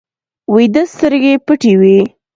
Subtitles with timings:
[0.53, 1.99] ویده سترګې پټې وي